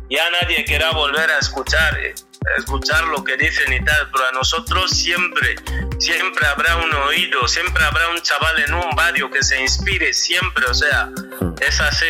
Ya 0.09 0.31
nadie 0.31 0.65
querrá 0.65 0.93
volver 0.93 1.31
a 1.31 1.39
escuchar, 1.39 1.99
eh, 1.99 2.15
a 2.55 2.61
escuchar 2.61 3.05
lo 3.09 3.23
que 3.23 3.37
dicen 3.37 3.73
y 3.73 3.85
tal, 3.85 4.09
pero 4.13 4.29
a 4.29 4.33
nosotros 4.33 4.91
siempre 4.91 5.57
siempre 5.99 6.47
habrá 6.47 6.77
un 6.77 6.93
oído, 6.95 7.47
siempre 7.49 7.83
habrá 7.85 8.09
un 8.09 8.21
chaval 8.21 8.59
en 8.61 8.75
un 8.75 8.91
barrio 8.95 9.31
que 9.31 9.43
se 9.43 9.61
inspire, 9.61 10.13
siempre, 10.13 10.65
o 10.67 10.75
sea, 10.75 11.11
es 11.61 11.81
así. 11.81 12.07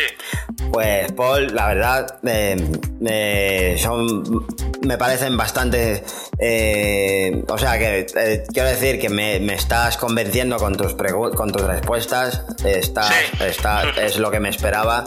Pues 0.77 1.11
Paul, 1.13 1.55
la 1.55 1.69
verdad, 1.69 2.19
me, 2.21 3.75
son, 3.79 4.45
me 4.85 4.95
parecen 4.95 5.35
bastante... 5.35 6.03
Eh, 6.37 7.43
o 7.47 7.57
sea, 7.57 7.79
que 7.79 8.05
eh, 8.15 8.43
quiero 8.53 8.69
decir 8.69 8.99
que 8.99 9.09
me, 9.09 9.37
estás 9.55 9.97
convenciendo 9.97 10.57
con 10.57 10.77
tus, 10.77 10.93
con 11.35 11.51
tus 11.51 11.63
respuestas. 11.63 12.43
Está, 12.63 13.09
está, 13.43 13.89
es 13.99 14.19
lo 14.19 14.29
que 14.29 14.39
me 14.39 14.49
esperaba 14.49 15.03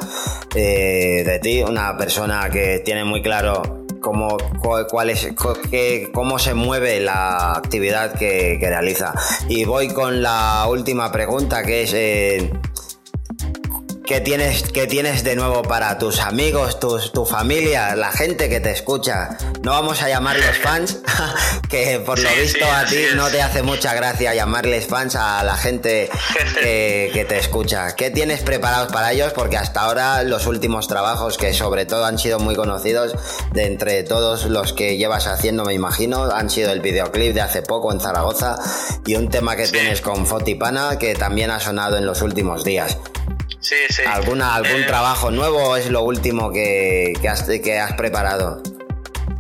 eh, 0.57 1.23
de 1.25 1.39
ti, 1.39 1.63
una 1.63 1.97
persona 1.97 2.51
que 2.51 2.81
tiene 2.81 3.05
muy 3.05 3.23
claro 3.23 3.87
cómo, 4.01 4.39
cuál 4.91 5.11
es, 5.11 5.29
cómo 6.13 6.41
se 6.41 6.55
mueve 6.55 6.99
la 6.99 7.53
actividad 7.53 8.19
que, 8.19 8.57
que, 8.59 8.69
realiza. 8.69 9.15
Y 9.49 9.67
voy 9.67 9.87
con 9.87 10.21
la 10.21 10.67
última 10.69 11.13
pregunta, 11.13 11.63
que 11.63 11.83
es 11.85 12.51
¿Qué 14.11 14.21
tienes, 14.21 14.65
qué 14.65 14.89
tienes 14.89 15.23
de 15.23 15.37
nuevo 15.37 15.63
para 15.63 15.97
tus 15.97 16.19
amigos, 16.19 16.81
tus, 16.81 17.13
tu 17.13 17.25
familia, 17.25 17.95
la 17.95 18.11
gente 18.11 18.49
que 18.49 18.59
te 18.59 18.73
escucha? 18.73 19.39
No 19.63 19.71
vamos 19.71 20.03
a 20.03 20.09
llamarlos 20.09 20.59
fans, 20.59 20.99
que 21.71 22.03
por 22.05 22.19
lo 22.19 22.29
visto 22.35 22.65
a 22.65 22.87
ti 22.87 22.97
no 23.15 23.29
te 23.29 23.41
hace 23.41 23.63
mucha 23.63 23.95
gracia 23.95 24.35
llamarles 24.35 24.89
fans 24.89 25.15
a 25.15 25.45
la 25.45 25.57
gente 25.57 26.11
que, 26.61 27.25
te 27.29 27.39
escucha. 27.39 27.95
¿Qué 27.95 28.11
tienes 28.11 28.41
preparados 28.41 28.91
para 28.91 29.13
ellos? 29.13 29.33
Porque 29.33 29.57
hasta 29.57 29.83
ahora 29.83 30.25
los 30.25 30.49
últimos 30.49 30.89
trabajos, 30.89 31.39
que 31.39 31.55
sobre 31.55 31.87
todo 31.87 32.05
han 32.05 32.19
sido 32.19 32.41
muy 32.41 32.57
conocidos, 32.57 33.15
de 33.53 33.67
entre 33.67 34.03
todos 34.03 34.47
los 34.47 34.73
que 34.73 34.97
llevas 34.97 35.29
haciendo, 35.29 35.65
me 35.65 35.75
imagino, 35.75 36.25
han 36.25 36.51
sido 36.51 36.73
el 36.73 36.81
videoclip 36.81 37.33
de 37.33 37.43
hace 37.43 37.63
poco 37.63 37.93
en 37.93 38.01
Zaragoza 38.01 38.57
y 39.07 39.15
un 39.15 39.29
tema 39.29 39.55
que 39.55 39.69
tienes 39.69 40.01
con 40.01 40.27
Fotipana 40.27 40.99
que 40.99 41.15
también 41.15 41.53
ha 41.53 41.61
sonado 41.61 41.97
en 41.97 42.07
los 42.07 42.23
últimos 42.23 42.65
días. 42.65 42.99
Sí, 43.61 43.77
sí. 43.91 44.03
¿Alguna, 44.07 44.55
¿Algún 44.55 44.83
eh, 44.83 44.87
trabajo 44.87 45.31
nuevo 45.31 45.77
es 45.77 45.91
lo 45.91 46.03
último 46.03 46.51
que, 46.51 47.13
que, 47.21 47.29
has, 47.29 47.43
que 47.43 47.79
has 47.79 47.93
preparado? 47.95 48.63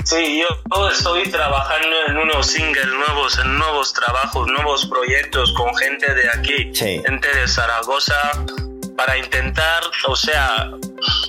Sí, 0.05 0.41
yo 0.41 0.89
estoy 0.89 1.23
trabajando 1.31 1.97
en 2.09 2.17
unos 2.17 2.47
singles 2.47 2.87
nuevos, 2.87 3.39
en 3.39 3.59
nuevos 3.59 3.93
trabajos, 3.93 4.47
nuevos 4.49 4.87
proyectos 4.87 5.53
con 5.53 5.75
gente 5.77 6.15
de 6.15 6.29
aquí, 6.31 6.73
gente 6.75 7.29
de 7.35 7.47
Zaragoza, 7.47 8.33
para 8.97 9.17
intentar, 9.19 9.83
o 10.09 10.17
sea, 10.17 10.71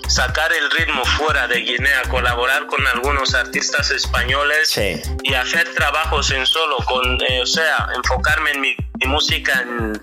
sacar 0.08 0.52
el 0.54 0.70
ritmo 0.72 1.06
fuera 1.06 1.48
de 1.48 1.60
Guinea, 1.60 2.02
colaborar 2.10 2.66
con 2.68 2.86
algunos 2.88 3.34
artistas 3.36 3.92
españoles 3.92 4.78
y 5.24 5.34
hacer 5.34 5.74
trabajos 5.74 6.32
en 6.32 6.46
solo, 6.46 6.78
con, 6.86 7.22
eh, 7.30 7.42
o 7.42 7.46
sea, 7.46 7.88
enfocarme 7.96 8.52
en 8.52 8.62
mi, 8.62 8.76
mi 9.00 9.08
música 9.08 9.62
en 9.62 10.00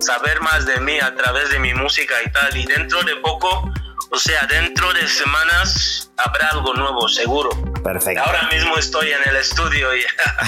saber 0.00 0.40
más 0.40 0.66
de 0.66 0.80
mí 0.80 0.98
a 1.00 1.14
través 1.14 1.50
de 1.50 1.58
mi 1.58 1.74
música 1.74 2.14
y 2.24 2.30
tal. 2.30 2.56
Y 2.56 2.66
dentro 2.66 3.02
de 3.02 3.16
poco, 3.16 3.72
o 4.10 4.18
sea, 4.18 4.46
dentro 4.46 4.92
de 4.94 5.06
semanas 5.06 6.10
habrá 6.16 6.48
algo 6.48 6.74
nuevo, 6.74 7.08
seguro. 7.08 7.50
Perfecto. 7.82 8.22
Ahora 8.24 8.48
mismo 8.52 8.76
estoy 8.76 9.10
en 9.12 9.28
el 9.28 9.36
estudio 9.36 9.94
y 9.94 10.00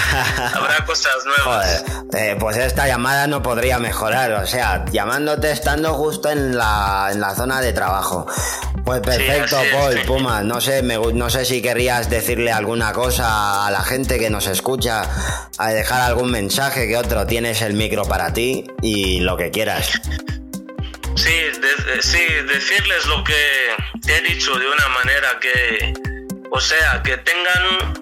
habrá 0.55 0.83
cosas 0.85 1.15
nuevas. 1.25 1.83
Eh, 2.13 2.35
pues 2.39 2.57
esta 2.57 2.87
llamada 2.87 3.27
no 3.27 3.41
podría 3.41 3.79
mejorar, 3.79 4.33
o 4.33 4.47
sea, 4.47 4.85
llamándote 4.91 5.51
estando 5.51 5.93
justo 5.93 6.29
en 6.29 6.57
la, 6.57 7.09
en 7.11 7.21
la 7.21 7.35
zona 7.35 7.61
de 7.61 7.71
trabajo. 7.73 8.25
Pues 8.83 9.01
perfecto, 9.01 9.57
Paul, 9.71 10.01
Puma. 10.05 10.43
No 10.43 10.59
sé, 10.59 10.81
no 10.81 11.29
sé 11.29 11.45
si 11.45 11.61
querrías 11.61 12.09
decirle 12.09 12.51
alguna 12.51 12.91
cosa 12.93 13.65
a 13.67 13.71
la 13.71 13.83
gente 13.83 14.17
que 14.17 14.29
nos 14.29 14.47
escucha, 14.47 15.03
a 15.57 15.69
dejar 15.69 16.01
algún 16.01 16.31
mensaje 16.31 16.87
que 16.87 16.97
otro. 16.97 17.25
Tienes 17.27 17.61
el 17.61 17.73
micro 17.73 18.03
para 18.05 18.33
ti 18.33 18.65
y 18.81 19.19
lo 19.19 19.37
que 19.37 19.51
quieras. 19.51 20.01
Sí, 21.15 21.51
sí, 22.01 22.25
decirles 22.47 23.05
lo 23.05 23.23
que 23.23 23.75
he 24.07 24.21
dicho 24.21 24.57
de 24.57 24.67
una 24.67 24.87
manera 24.89 25.39
que, 25.39 25.93
o 26.49 26.59
sea, 26.59 27.01
que 27.03 27.17
tengan 27.17 27.93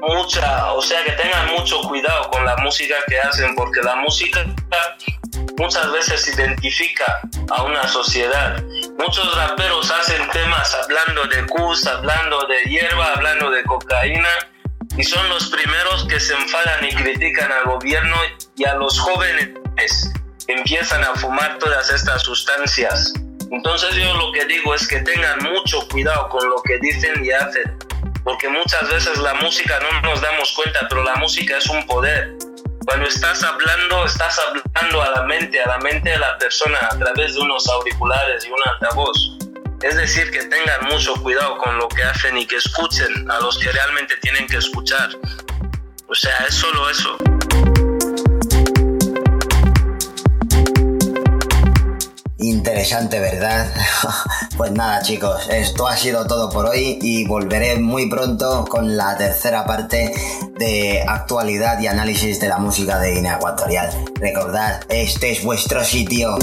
mucha, 0.00 0.72
o 0.72 0.82
sea, 0.82 1.04
que 1.04 1.12
tengan 1.12 1.52
mucho 1.52 1.80
cuidado 1.82 2.30
con 2.30 2.44
la 2.44 2.56
música 2.56 2.94
que 3.06 3.18
hacen, 3.18 3.54
porque 3.54 3.80
la 3.82 3.96
música 3.96 4.44
muchas 5.58 5.92
veces 5.92 6.26
identifica 6.28 7.20
a 7.56 7.62
una 7.62 7.86
sociedad. 7.88 8.62
Muchos 8.98 9.36
raperos 9.36 9.90
hacen 9.90 10.28
temas 10.30 10.74
hablando 10.74 11.24
de 11.26 11.46
cus, 11.46 11.86
hablando 11.86 12.46
de 12.46 12.70
hierba, 12.70 13.12
hablando 13.14 13.50
de 13.50 13.62
cocaína, 13.64 14.28
y 14.96 15.04
son 15.04 15.28
los 15.28 15.48
primeros 15.48 16.06
que 16.08 16.20
se 16.20 16.34
enfadan 16.34 16.84
y 16.84 16.94
critican 16.94 17.50
al 17.52 17.64
gobierno 17.64 18.16
y 18.56 18.64
a 18.64 18.74
los 18.74 18.98
jóvenes 18.98 19.50
empiezan 20.48 21.02
a 21.04 21.14
fumar 21.14 21.58
todas 21.58 21.90
estas 21.90 22.22
sustancias. 22.22 23.12
Entonces 23.50 23.94
yo 23.94 24.14
lo 24.14 24.32
que 24.32 24.44
digo 24.46 24.74
es 24.74 24.86
que 24.86 25.00
tengan 25.00 25.38
mucho 25.42 25.86
cuidado 25.88 26.28
con 26.28 26.48
lo 26.48 26.62
que 26.62 26.78
dicen 26.78 27.24
y 27.24 27.30
hacen, 27.30 27.78
porque 28.24 28.48
muchas 28.48 28.88
veces 28.88 29.18
la 29.18 29.34
música 29.34 29.78
no 29.80 30.00
nos 30.02 30.20
damos 30.20 30.52
cuenta, 30.52 30.86
pero 30.88 31.04
la 31.04 31.14
música 31.16 31.58
es 31.58 31.68
un 31.68 31.86
poder. 31.86 32.32
Cuando 32.86 33.06
estás 33.06 33.42
hablando, 33.42 34.04
estás 34.04 34.38
hablando 34.38 35.02
a 35.02 35.10
la 35.10 35.22
mente, 35.22 35.62
a 35.62 35.68
la 35.68 35.78
mente 35.78 36.10
de 36.10 36.18
la 36.18 36.36
persona 36.36 36.78
a 36.90 36.98
través 36.98 37.34
de 37.34 37.40
unos 37.40 37.66
auriculares 37.68 38.44
y 38.44 38.50
un 38.50 38.58
altavoz. 38.72 39.38
Es 39.82 39.96
decir, 39.96 40.30
que 40.30 40.42
tengan 40.44 40.84
mucho 40.90 41.14
cuidado 41.22 41.58
con 41.58 41.78
lo 41.78 41.88
que 41.88 42.02
hacen 42.02 42.36
y 42.36 42.46
que 42.46 42.56
escuchen 42.56 43.30
a 43.30 43.38
los 43.40 43.58
que 43.58 43.70
realmente 43.70 44.16
tienen 44.18 44.46
que 44.46 44.56
escuchar. 44.56 45.10
O 46.06 46.14
sea, 46.14 46.36
es 46.48 46.54
solo 46.54 46.90
eso. 46.90 47.16
Interesante, 52.44 53.20
¿verdad? 53.20 53.72
pues 54.58 54.70
nada 54.70 55.00
chicos, 55.00 55.48
esto 55.50 55.86
ha 55.86 55.96
sido 55.96 56.26
todo 56.26 56.50
por 56.50 56.66
hoy 56.66 56.98
y 57.00 57.26
volveré 57.26 57.76
muy 57.76 58.10
pronto 58.10 58.66
con 58.68 58.98
la 58.98 59.16
tercera 59.16 59.64
parte 59.64 60.12
de 60.58 61.02
actualidad 61.08 61.80
y 61.80 61.86
análisis 61.86 62.40
de 62.40 62.48
la 62.48 62.58
música 62.58 62.98
de 62.98 63.12
Guinea 63.12 63.36
Ecuatorial. 63.36 63.90
Recordad, 64.16 64.82
este 64.90 65.30
es 65.30 65.42
vuestro 65.42 65.82
sitio. 65.84 66.36